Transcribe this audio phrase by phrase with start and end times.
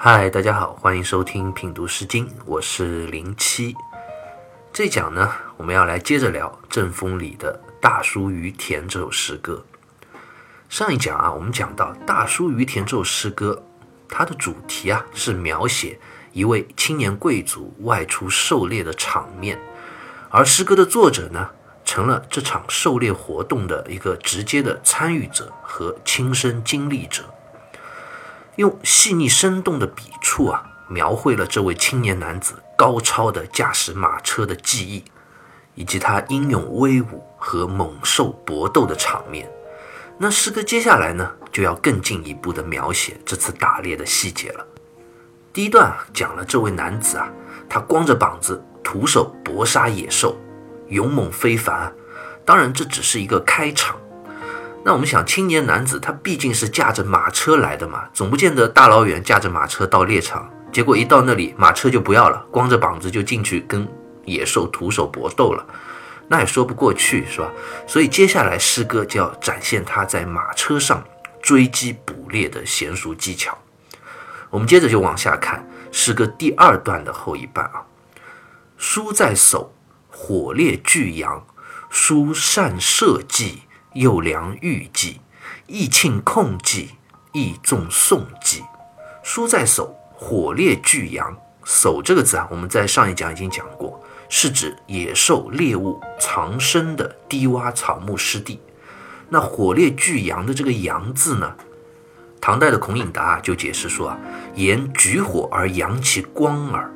[0.00, 3.74] 嗨，大家好，欢迎收听品读诗经，我是零七。
[4.72, 9.66] 这讲呢，我们要来接着聊《正风》里的《大叔于田》这首诗歌。
[10.68, 13.60] 上一讲啊，我们讲到《大叔于田》这首诗歌，
[14.08, 15.98] 它的主题啊是描写
[16.32, 19.58] 一位青年贵族外出狩猎的场面，
[20.30, 21.50] 而诗歌的作者呢，
[21.84, 27.24] 成了这场狩猎活动的一个直接的参与者和亲身经历者。
[28.58, 35.04] 用细腻生动的笔触啊，描绘了这位青年男子高超的驾驶马车的技艺，
[35.76, 39.48] 以及他英勇威武和猛兽搏斗的场面。
[40.18, 44.66] 那诗歌接下来呢，就要更进一步的描写这次打猎的细节了。
[45.52, 47.30] 第一段啊讲了这位男子啊，
[47.68, 50.36] 他光着膀子徒手搏杀野兽，
[50.88, 51.94] 勇猛非凡。
[52.44, 53.96] 当然，这只是一个开场。
[54.84, 63.86] 那我们想，青年男子他毕竟是驾着马车来的嘛，总不见得大老远驾着马车到猎场，结果一到那里马车就不要了，光着膀子就进去跟
[64.24, 65.66] 野兽徒手搏斗了，
[66.28, 67.50] 那也说不过去，是吧？
[67.86, 71.04] 所以接下来诗歌就要展现他在马车上
[71.42, 73.58] 追击捕猎的娴熟技巧。
[74.48, 77.84] 我们接着就往下看诗歌第二段的后一半啊，
[78.78, 79.74] 书在手，
[80.08, 81.44] 火烈巨阳，
[81.90, 83.64] 书善射计。
[83.98, 85.20] 又良玉计，
[85.66, 86.90] 亦庆控计，
[87.32, 88.62] 亦重送计。
[89.24, 91.36] 书在手，火烈巨阳。
[91.64, 98.60] 手这个字啊，我们在上一讲已经讲过，是指野兽猎物藏身的低洼草木湿地。
[99.28, 101.56] 那火烈巨阳的这个阳字呢，
[102.40, 104.18] 唐代的孔颖达就解释说啊，
[104.54, 106.88] 言举火而扬其光耳。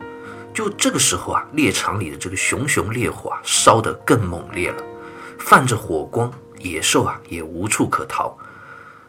[0.54, 4.82] 就这个时候啊，猎场里的这个熊熊烈火啊，烧得更猛烈了，
[5.40, 6.32] 泛着火光。
[6.62, 8.38] 野兽啊，也无处可逃。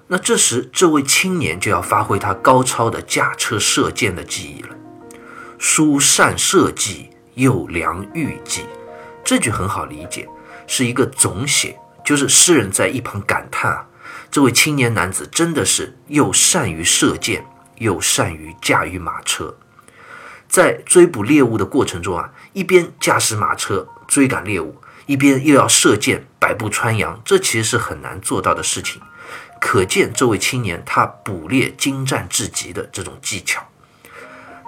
[0.08, 4.76] 那这时，这位青年就要发挥他高超的驾车射箭的技艺了。
[5.58, 8.66] 书善射计，又良御计。
[9.24, 10.28] 这句很好理解，
[10.68, 13.88] 是一个总写，就是诗人在一旁感叹啊，
[14.30, 17.46] 这位青年男子真的是又善于射箭，
[17.78, 19.56] 又善于驾驭马车。
[20.50, 24.76] 在追捕猎物的过程中啊，一边驾驶马车追赶猎物。
[25.06, 29.02] 一边又要射箭，百步穿杨，这其实是很难做到的事情。
[29.60, 33.66] 可见这位青年他捕猎精湛至极的这种技巧。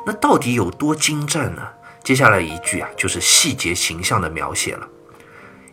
[0.06, 1.62] 那到底有多精湛呢？
[2.03, 4.88] 接下来一句啊，就是细节形象的描写了。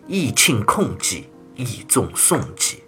[0.08, 2.82] 意庆控计，意重送计。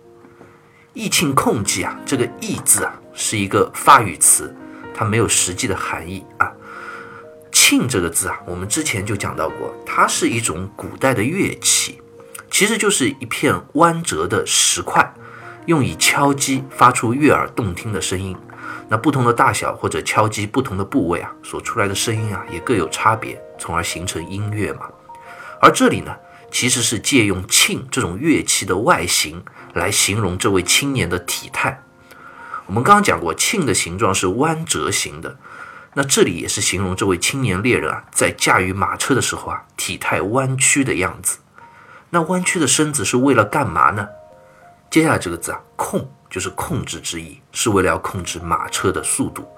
[0.95, 4.55] 意庆控计啊，这个意字啊，是一个发语词，
[4.95, 6.51] 它没有实际的含义啊。
[7.67, 11.99] 磬这个字啊，我们之前就讲到过，它是一种古代的乐器，
[12.51, 15.15] 其实就是一片弯折的石块，
[15.65, 18.37] 用以敲击，发出悦耳动听的声音。
[18.91, 24.87] 那不同的大小或者敲击不同的部位啊，所出来的声音啊，也各有差别，从而形成音乐嘛。
[25.59, 26.15] 而这里呢，
[26.51, 29.43] 其实是借用磬这种乐器的外形
[29.73, 31.83] 来形容这位青年的体态。
[32.67, 35.39] 我们刚刚讲过，磬的形状是弯折形的。
[35.97, 41.39] 那这里也是形容这位青年猎人啊，在驾驭马车的时候啊，体态弯曲的样子。
[42.11, 44.09] 那弯曲的身子是为了干嘛呢？
[44.91, 49.49] 接下来这个字啊，控就是控制之意，是为了要控制马车的速度。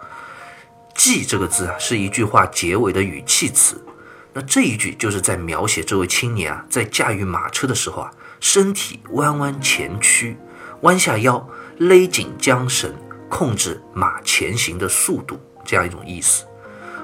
[0.95, 3.83] 计这个字啊，是一句话结尾的语气词。
[4.33, 8.11] 那这一句就是在描写这位青年啊，在驾驭马车的时候啊，
[8.41, 10.37] 身体弯弯前屈，
[10.83, 11.49] 弯下腰，
[11.79, 12.95] 勒紧缰绳，
[13.31, 15.41] 控制马前行的速度。
[15.67, 16.47] 这样一种意思，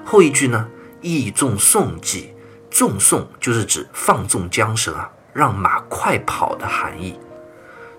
[0.04, 0.68] 后一句呢，
[1.00, 2.32] 意纵送计，
[2.70, 7.18] 纵送就是指放纵缰绳啊，让马快跑的含义。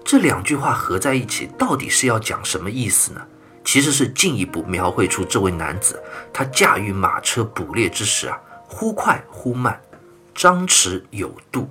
[0.05, 3.21] 这两句话合在一起，到底是要讲什么意思呢？
[3.65, 6.01] 其实是进一步描绘出这位男子
[6.33, 8.37] 他驾驭马车捕猎之时啊，
[8.67, 9.79] 忽快忽慢，
[10.35, 11.69] 张弛有度。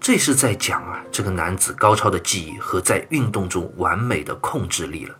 [0.00, 5.14] 这是在讲啊，这个男子高超的技艺和在运动中完美的控制力了。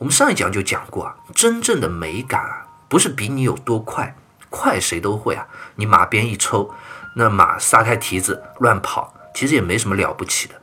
[0.00, 4.16] 我们上一讲就讲过啊，真正的美感啊，不是比你有多快，
[4.48, 5.46] 快谁都会啊。
[5.74, 6.70] 你马鞭一抽，
[7.16, 10.54] 那马撒开蹄子乱跑，其实也没什么了不起的。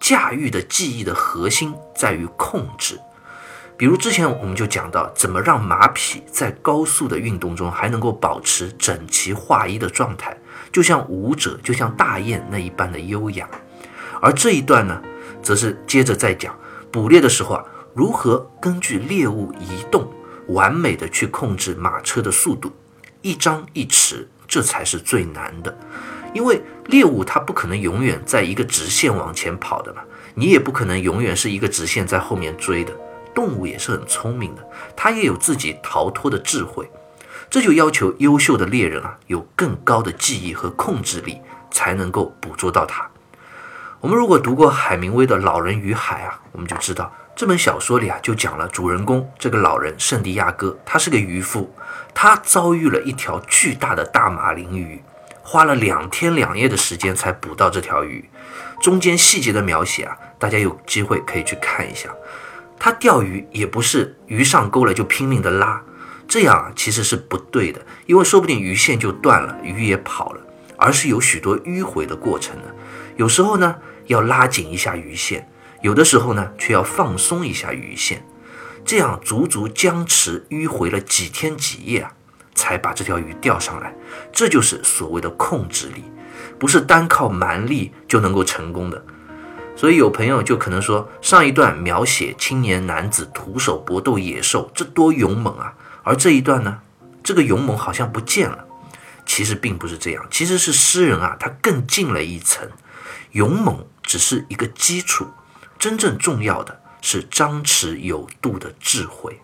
[0.00, 2.98] 驾驭的技艺的核心在于控制。
[3.76, 10.34] 比如之前我们就讲到，怎么让马匹在高速的运动中还能够保持整齐划一的状态，
[10.72, 13.46] 就像舞者，就像大雁那一般的优雅。
[14.22, 15.02] 而这一段呢，
[15.42, 16.58] 则是接着再讲
[16.90, 17.64] 捕猎的时候啊。
[17.94, 20.10] 如何根据猎物移动，
[20.48, 22.72] 完美的去控制马车的速度，
[23.20, 25.76] 一张一弛，这才是最难的。
[26.32, 30.02] 因为猎物它不可能永远在一个直线往前跑的嘛，
[30.34, 32.96] 你也不可能永远是一个直线在后面追的，
[33.34, 34.66] 动物也是很聪明的，
[34.96, 36.90] 它也有自己逃脱的智慧。
[37.50, 41.38] 这就要求优秀的猎人啊，有更高的记忆和控制力，
[41.70, 43.06] 才能够捕捉到它。
[44.00, 51.74] 我们如果读过海明威的《老人与海》啊，我们就知道这本小说里啊，就讲了主人公这个老人圣地亚哥，他是个渔夫，
[52.14, 55.02] 他遭遇了一条巨大的大马林鱼，
[55.42, 58.28] 花了两天两夜的时间才捕到这条鱼。
[58.80, 62.10] 中间细节的描写啊，大家有机会可以去看一下。
[62.78, 65.82] 他钓鱼也不是鱼上钩了就拼命的拉。
[66.28, 70.40] 这样啊其实是不对的，因为说不定鱼线就断了，鱼也跑了，
[70.76, 72.74] 而是有许多迂回的过程的。
[73.16, 73.76] 有时候呢
[74.06, 75.48] 要拉紧一下鱼线，
[75.82, 78.24] 有的时候呢却要放松一下鱼线，
[78.84, 82.12] 这样足足僵持迂回了几天几夜啊，
[82.54, 83.94] 才把这条鱼钓上来。
[84.32, 86.04] 这就是所谓的控制力，
[86.58, 89.04] 不是单靠蛮力就能够成功的。
[89.74, 95.74] 所以有朋友就可能说，上一段描写青年男子徒手搏斗野兽，这多勇猛啊！
[96.04, 96.80] 而这一段呢，
[97.24, 98.66] 这个勇猛好像不见了。
[99.24, 102.68] 其实并不是这样，其实是诗人啊，他更进了一层。
[103.30, 105.26] 勇猛只是一个基础，
[105.82, 109.32] 真正重要的是张弛有度的智慧。《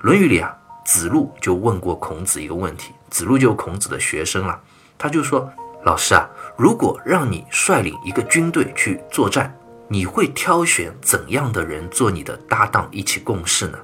[0.00, 4.60] 论语》里啊，子路就问过孔子一个问题，子路就孔子的学生了，
[4.96, 5.52] 他就说
[5.82, 9.52] ：“老师啊，如果让你率领一个军队去作战，
[9.88, 13.76] 你会挑选怎样的人做你的搭档，一起共事呢？”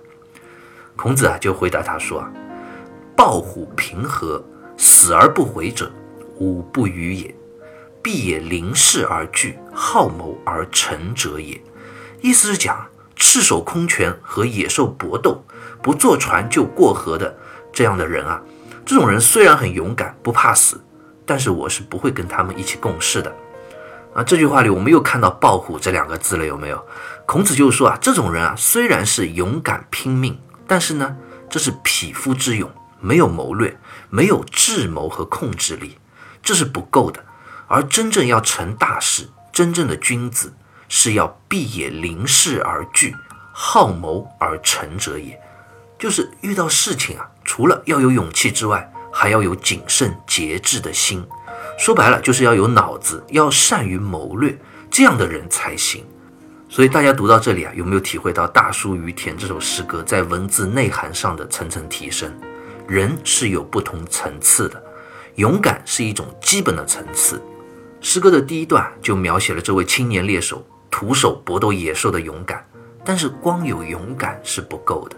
[0.94, 2.31] 孔子啊，就回答他说：“啊，
[3.16, 4.40] 抱虎平和，
[4.76, 5.90] 死而不回者，
[6.37, 7.34] 吾不与也。
[8.03, 11.61] 必也临事而惧，好谋而成者也。”
[12.21, 15.45] 意思是讲，赤手空拳和野兽搏斗，
[15.83, 17.37] 不坐船就过河的
[17.73, 18.43] 这样的人啊，
[18.85, 20.81] 这种人虽然很勇敢，不怕死，
[21.25, 23.35] 但是我是不会跟他们一起共事的。
[24.15, 26.85] 啊，这句话里我们又看到“抱虎”这两个字了，有没有？
[27.27, 30.39] 孔子就说啊，这种人啊，虽然是勇敢拼命。
[30.71, 31.17] 但是呢，
[31.49, 32.71] 这是匹夫之勇，
[33.01, 33.79] 没有谋略，
[34.11, 35.97] 没有智谋和控制力，
[36.43, 37.25] 这是不够的。
[37.69, 40.55] 而真正要成大事，真正的君子
[40.88, 43.15] 是要必也临事而惧，
[43.53, 45.38] 好谋而成者也。
[45.99, 51.26] 就是遇到事情啊，除了要有勇气之外，还要有谨慎节制的心。
[51.79, 54.56] 说白了，就是要有脑子，要善于谋略，
[54.91, 56.05] 这样的人才行。
[56.69, 62.32] 所以大家读到这里啊，有没有体会到《大叔于田》这首诗歌在文字内涵上的层层提升？
[62.87, 64.82] 人是有不同层次的，
[65.35, 67.43] 勇敢是一种基本的层次。
[68.00, 72.65] 诗歌的第一段就描写了这位青年猎手徒手搏斗野兽的勇敢，
[73.05, 75.17] 但是光有勇敢是不够的，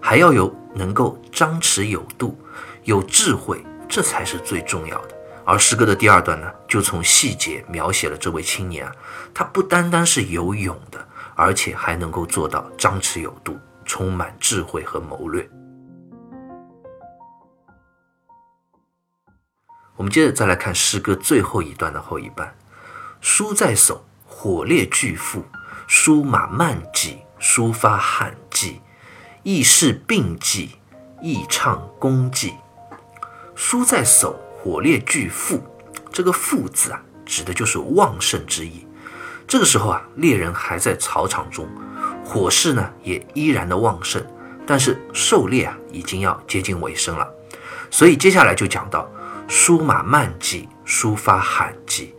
[0.00, 2.38] 还要有能够张弛有度、
[2.84, 5.16] 有智慧，这才是最重要的。
[5.44, 8.92] 而诗歌的第二段呢，就从细节描写了这位青年啊，
[9.32, 15.48] 他不单单是有勇的，而且还能够做到张弛有度，充满智慧和谋略。
[19.96, 22.54] 我们接着再来看诗歌最后一段的后一半：
[23.20, 25.40] 书在手，火烈巨富；
[25.86, 28.80] 书马慢疾，书发罕迹；
[29.42, 30.76] 意事并济，
[31.22, 32.54] 意畅功绩。
[33.54, 34.40] 书在手。
[34.58, 35.62] 火烈巨富，
[36.10, 38.84] 这个“富”字啊，指的就是旺盛之意。
[39.46, 41.68] 这个时候啊，猎人还在草场中，
[42.24, 44.20] 火势呢也依然的旺盛，
[44.66, 47.30] 但是狩猎啊已经要接近尾声了。
[47.88, 49.08] 所以接下来就讲到
[49.48, 52.14] “舒马慢疾，抒发罕疾”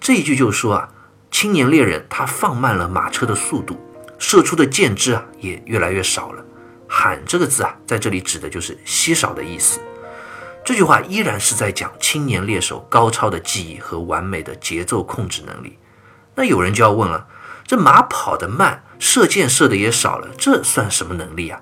[0.00, 0.88] 这一句，就是说啊，
[1.30, 3.78] 青年猎人他放慢了马车的速度，
[4.18, 6.44] 射出的箭支啊也越来越少了。
[6.88, 9.80] 罕这个字啊，在这里指的就是稀少的意思。
[10.64, 15.78] 这句话依然是在讲青年猎手高超的技艺和完美的节奏控制能力。
[16.34, 17.26] 那有人就要问了：
[17.66, 21.60] 这马跑得慢，射箭射的也少了，这算什么能力啊？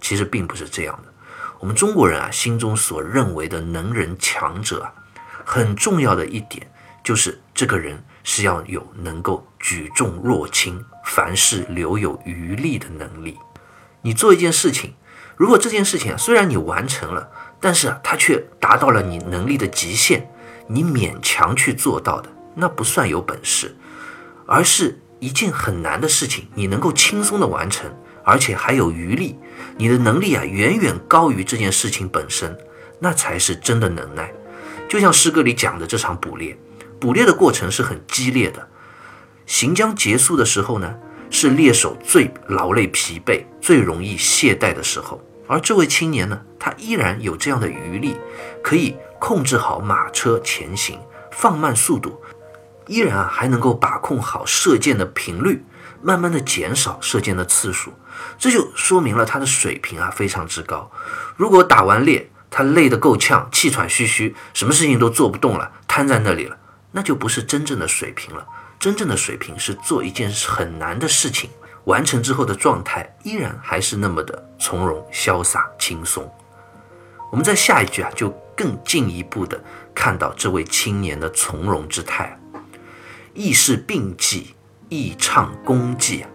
[0.00, 1.12] 其实并不是这样的。
[1.58, 4.92] 我们中国人啊，心中所认为的能人强者啊，
[5.44, 6.70] 很重要的一点
[7.02, 13.38] 就是这个人是要有能够举重若轻、凡事留有余力的能力。
[14.02, 14.94] 你做一件事情，
[15.36, 20.30] 如果这件事情虽然你完成了，但是啊，它却达到了你能力的极限，
[20.68, 23.76] 你勉强去做到的，那不算有本事，
[24.46, 27.90] 而是一件很难的事情，你能够轻松的完成，
[28.26, 29.38] 而且还有余力，
[29.78, 32.58] 你的能力啊远远高于这件事情本身，
[32.98, 34.32] 那才是真的能耐。
[34.88, 36.58] 就像诗歌里讲的这场捕猎，
[36.98, 38.68] 捕猎的过程是很激烈的，
[39.46, 40.92] 行将结束的时候呢，
[41.30, 45.22] 是猎手最劳累疲惫、最容易懈怠的时候。
[45.46, 48.16] 而这位青年呢，他依然有这样的余力，
[48.60, 50.98] 可以控制好马车前行，
[51.30, 52.20] 放慢速度，
[52.88, 55.62] 依然啊还能够把控好射箭的频率，
[56.02, 57.92] 慢慢的减少射箭的次数，
[58.38, 60.90] 这就说明了他的水平啊非常之高。
[61.36, 66.56] 如果打完猎，他累得够呛，气喘吁吁，什么事情都做不动了，瘫在那里了，
[66.92, 68.46] 那就不是真正的水平了。
[68.78, 71.50] 真正的水平是做一件很难的事情，
[71.84, 76.30] 完成之后的状态依然还是那么的从容、潇洒、轻松。
[77.30, 79.62] 我们在下一句啊，就更进一步的
[79.94, 82.38] 看到这位青年的从容之态。
[83.34, 84.55] 亦是并计，
[84.88, 86.30] 亦畅弓计啊。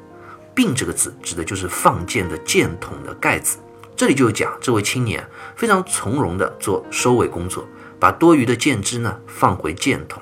[0.53, 3.57] 并这个字指的就是放箭的箭筒的盖子。
[3.95, 7.67] 这里就讲这位青年非常从容的做收尾工作，
[7.99, 10.21] 把多余的箭支呢放回箭筒。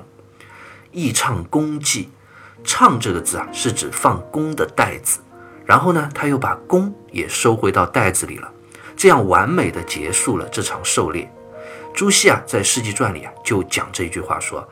[0.92, 2.10] 亦畅弓计，
[2.62, 5.20] 畅这个字啊是指放弓的袋子。
[5.66, 8.52] 然后呢，他又把弓也收回到袋子里了。
[8.96, 11.32] 这样完美的结束了这场狩猎。
[11.94, 14.68] 朱熹啊，在《世纪传》里啊，就讲这句话说：“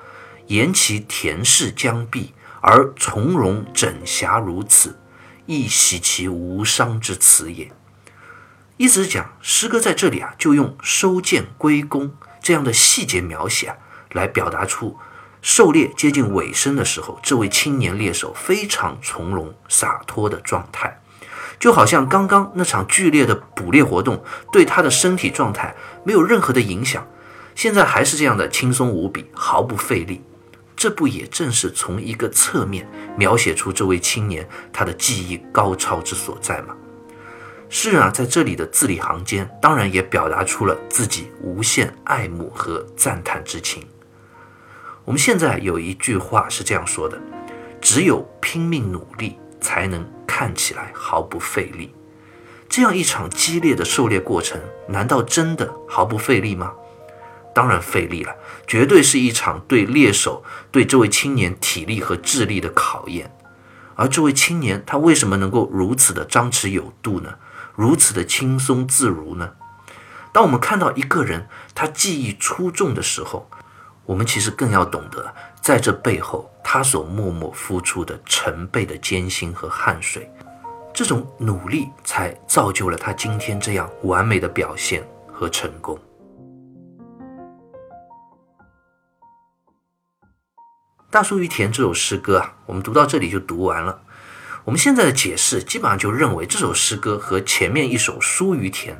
[0.48, 4.98] 言其田氏将毕，而从容整暇如此，
[5.46, 7.72] 亦喜其无伤之辞也。”
[8.78, 13.76] 意思是讲，诗歌在这里啊，就用收剑归弓这样的细节描写啊，
[14.12, 14.96] 来表达出
[15.42, 21.00] 狩猎接近尾声的时候，这位青年猎手非常从容洒脱的状态。
[21.58, 24.22] 就好像刚刚那场剧烈的捕猎活动
[24.52, 25.74] 对他的身体状态
[26.04, 27.04] 没有任何的影响，
[27.56, 30.22] 现在还是这样的轻松无比，毫不费力。
[30.78, 36.76] 这不也正是从一个侧面描写出这位青年他的技艺高超之所在吗？
[37.68, 43.86] 诗人啊，在这里的字里行间，当然也表达出了自己无限爱慕和赞叹之情。
[45.04, 47.20] 我们现在有一句话是这样说的：
[47.80, 50.02] 只有拼命努力，才能。
[50.38, 51.92] 看起来毫不费力，
[52.68, 56.72] 这样一场激烈的狩猎过程，难道真的毫不费力吗？
[57.58, 58.32] 当然费力了，
[58.68, 63.34] 绝对是一场对猎手、对这位青年体力和智力的考验。
[63.96, 67.34] 而这位青年，他为什么能够如此的张弛有度呢？
[67.74, 69.54] 如此的轻松自如呢？
[70.32, 73.50] 当我们看到一个人他技艺出众的时候，
[74.06, 80.30] 我们其实更要懂得，在这背后，他所默默付出的成倍的艰辛和汗水，
[80.94, 85.96] 这种努力才造就了他今天这样完美的表现和成功。
[91.10, 94.02] 《大叔于田》这首诗歌啊，我们读到这里就读完了。
[94.64, 98.94] 我们现在的解释基本上就认为，这首诗歌和前面一首《书于田》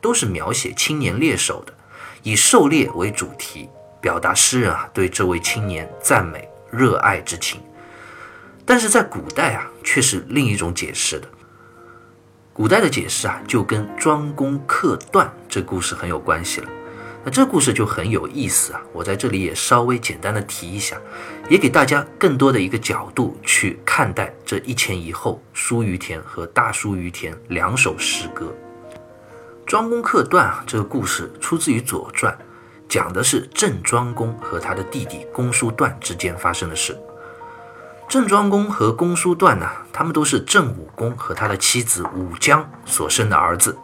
[0.00, 1.74] 都是描写青年猎手的，
[2.22, 3.68] 以狩猎为主题。
[4.00, 7.60] 表达诗人啊对这位青年赞美热爱之情，
[8.64, 11.28] 但是在古代啊却是另一种解释的。
[12.52, 16.68] 古代的解释啊就跟庄公克段这故事很有关系了。
[17.24, 20.96] 那这故事就很有意思啊，我在这里也稍微简单的提一下，
[21.48, 28.54] 也给大家更多的一个角度去看待这一前一后《书于田》和《大书于田》两首诗歌。
[29.66, 32.32] 庄公克段啊这个故事出自于《左传》。
[32.86, 36.96] 讲的是郑庄公和他的弟弟公叔段之间发生的事。
[38.06, 43.76] 郑庄公和公叔段呢，他们都是郑武公和他的妻子武姜所生的儿子。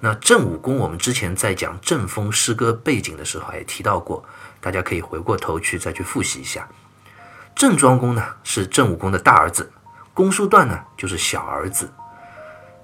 [0.00, 4.24] 那郑武公，我们之前在讲郑风诗歌背景的时候也提到过，
[4.60, 6.68] 大家可以回过头去再去复习一下。
[7.54, 9.72] 郑庄公呢是郑武公的大儿子，
[10.14, 11.90] 公叔段呢就是小儿子。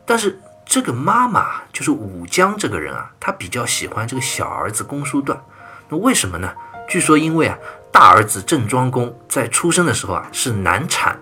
[0.04, 5.40] 但是这个妈妈就是武姜这个人啊，她比较喜欢这个小儿子公叔段。
[5.88, 6.52] 那为什么呢？
[6.88, 7.56] 据说因为啊，
[7.92, 11.18] 大儿子郑庄公在出生的时候啊是难产，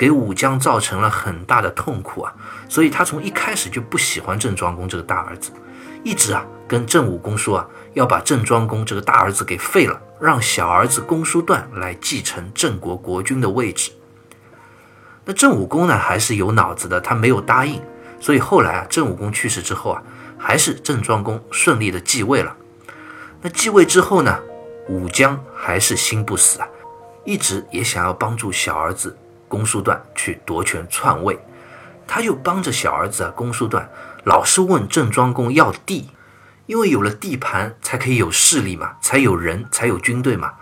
[0.00, 2.32] 给武姜造成了很大的痛苦啊，
[2.70, 5.50] 所以他从一开始就不喜欢郑庄公这个大儿子，
[6.02, 13.92] 一直啊跟郑武公说啊要把郑庄公这个大儿子给废了，让小儿子公叔段来继承郑国国君的位置。
[15.26, 17.78] 那郑武公呢还是有脑子的，他没有答应。
[18.18, 20.02] 所以后来啊，郑武公去世之后啊，
[20.38, 22.56] 还是郑庄公顺利的继位了。
[23.42, 24.40] 那继位之后呢，
[24.88, 26.66] 武姜还是心不死啊，
[27.26, 29.14] 一直也想要帮助小儿子
[29.50, 31.38] 公叔段去夺权篡位。
[32.06, 33.90] 他就帮着小儿子啊公叔段，
[34.24, 36.08] 老是问郑庄公要地，
[36.64, 40.54] 因为有了地盘才可以有势力嘛，才有人才有军队嘛。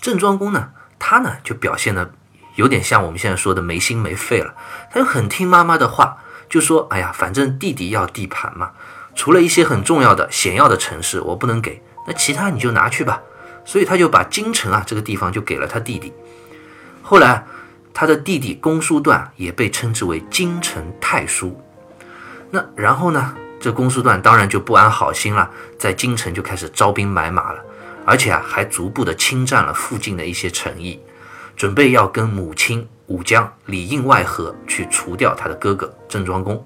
[0.00, 2.12] 郑庄公呢，他呢就表现的
[2.56, 4.54] 有点像我们现在说的没心没肺了，
[4.90, 6.18] 他就很听妈妈的话。
[6.48, 8.70] 就说：“哎呀，反正弟弟要地盘嘛，
[9.14, 13.20] 除了一些很重要的、险要的城市，我不能给，那其他你就拿去吧。”
[13.66, 16.10] 所以他就把京城啊这个地方就给了他弟弟。
[17.02, 17.44] 后来，
[18.00, 21.60] 他的弟弟公叔段也被称之为京城太叔。
[22.48, 27.58] 那然后呢，这公叔段当然就不安好心了，在京城就开始招兵买马了，
[28.04, 31.00] 而且啊还逐步的侵占了附近的一些城邑，
[31.56, 36.64] 准备要跟母亲武将里应外合去除掉他的哥哥郑庄公。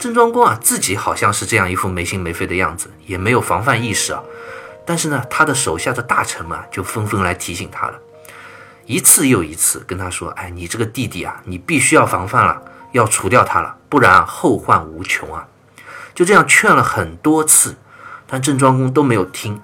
[0.00, 4.20] 郑庄公啊，自己好像是这样一副没心没肺的样子，也没有防范意识啊。
[4.84, 8.00] 但是呢，他的手下的大臣们就纷纷来提醒他了，
[8.86, 12.62] 一次又一次跟他说：“哎，你这个弟弟啊，你必须要防范了，
[12.92, 15.46] 要除掉他了，不然，后患无穷啊。”
[16.14, 17.76] 就这样劝了很多次，
[18.26, 19.60] 但郑庄公都没有听，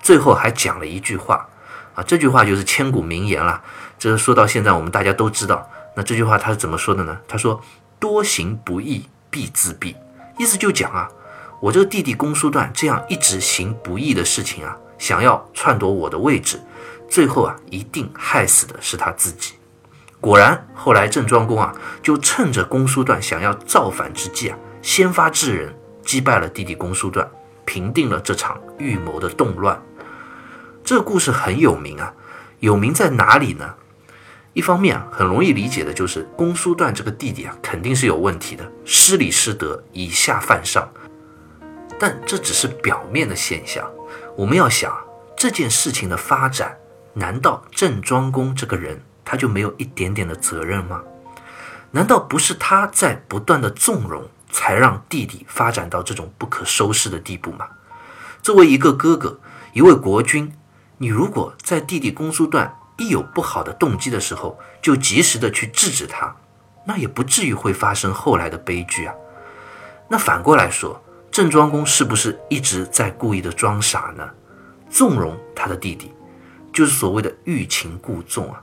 [0.00, 1.48] 最后还讲了一句话
[1.94, 3.62] 啊，这句话就是千古名言了。
[3.98, 5.68] 这说到现在，我们大家都知道。
[5.94, 7.18] 那这句话他是怎么说的呢？
[7.28, 7.60] 他说
[8.00, 9.94] ：“多行不义必自毙。”
[10.38, 11.08] 意思就讲啊。
[11.60, 16.60] 我这个弟弟公叔段这样一直行不义的事情啊，想要篡夺我的位置，
[17.10, 19.54] 最后啊一定害死的是他自己。
[20.20, 27.28] 果然，后来郑庄公啊就趁着公叔段想要造反之际啊，先发制人，击败了弟弟公叔段，
[27.64, 29.82] 平定了这场预谋的动乱。
[30.84, 32.14] 这故事很有名啊，
[32.60, 33.74] 有名在哪里呢？
[34.52, 40.88] 一方面啊，很容易理解的就是公叔段这个弟弟啊肯定是有问题的，失礼失德，以下犯上。
[41.98, 43.88] 但这只是表面的现象，
[44.34, 44.96] 我们要想
[45.36, 46.76] 这件事情的发展，
[47.12, 51.02] 难道郑庄公这个人他就没有一点点的责任吗？
[51.90, 57.68] 难道不是他在不断的纵容，才让弟弟发展到这种不可收拾的地步吗？
[58.42, 59.38] 作为一个哥哥，
[59.74, 60.50] 一位国君，
[60.96, 66.34] 你如果在弟弟公叔段一有不好的动机的时候，就及时的去制止他，
[66.86, 69.14] 那也不至于会发生后来的悲剧啊。
[70.08, 71.02] 那反过来说。
[71.32, 74.28] 郑庄公是不是一直在故意的装傻呢？
[74.90, 76.12] 纵容他的弟弟，
[76.74, 78.62] 就是所谓的欲擒故纵啊。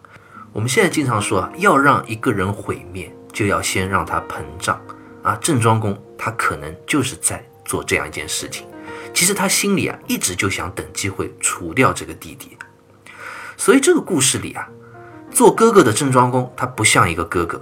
[0.54, 4.80] 我们现在经常说啊，要让一个人毁灭，就要先让他膨胀
[5.24, 5.36] 啊。
[5.42, 8.68] 郑庄公他可能就是在做这样一件事情。
[9.16, 12.56] 其实他心里啊，一直就想等机会除掉这个弟弟。
[13.58, 14.70] 所以这个故事里啊，
[15.32, 17.60] 做哥哥的郑庄公他不像一个哥哥，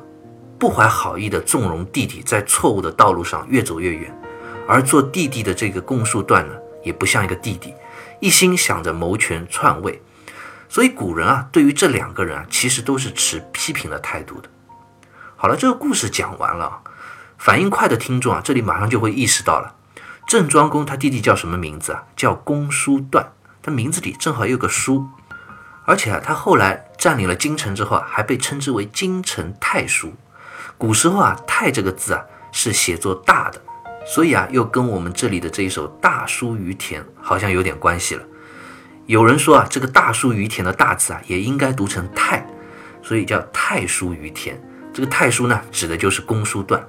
[0.59, 4.13] 不怀好意的纵容弟弟在错误的道路上越走越远。
[4.67, 6.53] 而做弟弟的这个公叔段呢，
[6.83, 7.73] 也不像一个弟弟，
[8.19, 10.01] 一心想着谋权篡位，
[10.67, 14.49] 所以古人啊，对于这两个人啊，其实都是持批评的态度的。
[15.35, 16.81] 好了，这个故事讲完了，
[17.37, 19.75] 反应快的听众啊，这里马上就会意识到了，
[20.27, 22.03] 郑庄公他弟弟叫什么名字啊？
[22.15, 25.07] 叫公叔段，他名字里正好有个叔，
[25.85, 30.13] 而且啊，他后来占领了京城之后啊，还被称之为京城太叔。
[30.77, 33.61] 古时候啊，太这个字啊，是写作大的。
[34.07, 38.23] 所以啊，又跟我们这里的这一首《大叔于田》好像有点关系了。
[39.05, 42.45] 有人说啊，这个“大叔于田”的“大”字啊，也应该读成“太”，
[43.03, 44.61] 所以叫“太叔于田”。
[44.93, 46.81] 这个“太叔”呢，指的就是公叔段。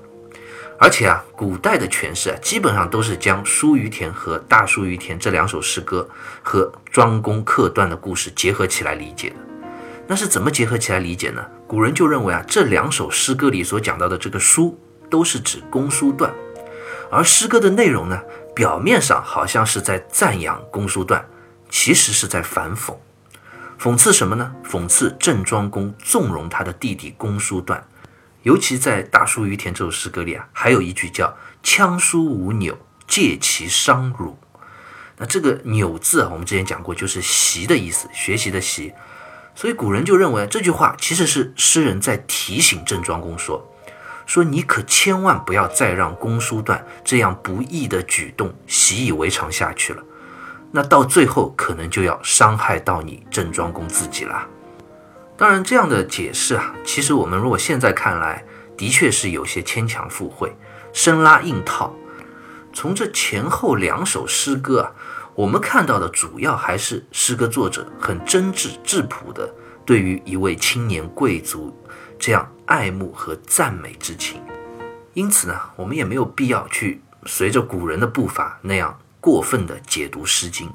[0.80, 6.08] 而且啊，古代的诠释啊，基本上都是将“叔于田”和“大叔于田”这两首诗歌
[6.42, 9.36] 和庄公克段的故事结合起来理解的。
[10.06, 11.44] 那是怎么结合起来理解呢？
[11.66, 14.78] 古人就认为啊，这两首诗歌里所讲到的这个“叔”，
[15.10, 16.32] 都是指公叔段。
[17.10, 18.20] 而诗歌的内容呢，
[18.54, 21.26] 表面上好像是在赞扬公叔段，
[21.70, 22.94] 其实是在反讽。
[23.80, 24.54] 讽刺什么呢？
[24.68, 27.86] 讽刺郑庄公纵容他的弟弟公叔段。
[28.42, 34.36] 尤其在《大叔于田》这首诗歌里啊，还有一句叫“羌书无纽，借其伤辱”。
[35.18, 38.92] 那这个“纽”字啊，我们之前讲过，就是习的意思，学习的习。
[39.54, 43.72] 所以古人就认为这句话其实是诗人在提醒郑庄公说。
[44.28, 50.02] 说你可千万不要再让公叔段这样不义的举动习以为常下去了，
[50.70, 54.46] 那到最后可能就要伤害到你郑庄公自己了。
[55.34, 58.44] 当然，这样的解释啊，其实我们如果现在看来，
[58.76, 60.54] 的确是有些牵强附会、
[60.92, 61.96] 生拉硬套。
[62.74, 64.92] 从这前后两首诗歌啊，
[65.34, 69.50] 我们看到的主要还是诗歌作者很真挚质朴的
[69.86, 71.74] 对于一位青年贵族
[72.18, 72.50] 这样。
[72.68, 74.42] 爱慕和赞美之情，
[75.14, 80.68] 因此呢，我们也没有必要去随着古人的步伐那样过分的解读《诗经》。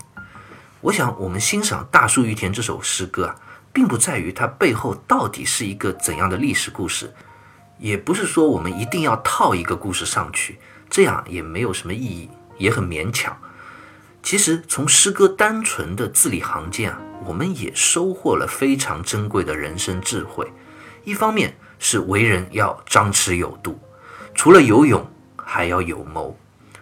[0.82, 3.36] 我想，我们欣赏《大叔于田》这首诗歌啊，
[3.72, 7.14] 并不在于它背后到底是一个怎样的历史故事，
[7.78, 10.58] 也不是说我们一定要套一个故事上去，
[10.90, 12.28] 这样也没有什么意义，
[12.58, 13.38] 也很勉强。
[14.24, 20.52] 其实，从诗歌单纯的字里行间啊，我们也收获了非常珍贵的人生智慧。
[21.04, 23.78] 一方面，是为人要张弛有度，
[24.34, 26.38] 除了有勇，还要有谋。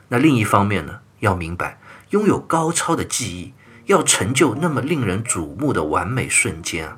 [0.07, 1.79] 那另一方面呢，要明白，
[2.10, 3.53] 拥有高超的技艺，
[3.86, 6.97] 要成就那么令人瞩目的完美瞬间啊，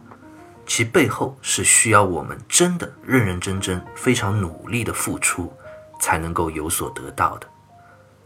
[0.66, 5.54] 其背后是需要我们真的认认真真、非常努力的付出，
[6.00, 7.48] 才能够有所得到的。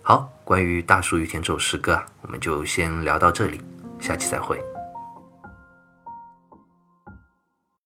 [0.02, 3.62] 好，关于《大树与田》这首诗歌啊，我们就先聊到这里，
[4.00, 4.58] 下期再会。